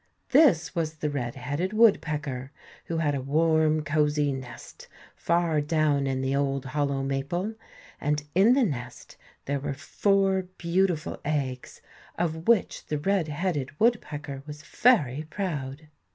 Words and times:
This 0.31 0.73
was 0.73 0.95
the 0.95 1.11
red 1.11 1.35
headed 1.35 1.73
woodpecker, 1.73 2.51
who 2.85 2.97
had 2.97 3.13
a 3.13 3.21
warm, 3.21 3.83
cosey 3.83 4.31
nest 4.33 4.87
far 5.15 5.61
down 5.61 6.07
in 6.07 6.21
the 6.21 6.35
old 6.35 6.65
hollow 6.65 7.03
maple, 7.03 7.53
and 7.99 8.23
in 8.33 8.53
the 8.53 8.63
nest 8.63 9.15
there 9.45 9.59
were 9.59 9.75
four 9.75 10.47
beautiful 10.57 11.21
eggs, 11.23 11.83
of 12.17 12.47
which 12.47 12.87
the 12.87 12.97
red 12.97 13.27
headed 13.27 13.79
woodpecker 13.79 14.41
was 14.47 14.63
very 14.63 15.27
proud. 15.29 15.87